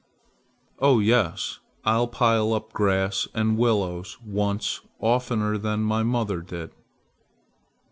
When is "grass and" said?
2.73-3.55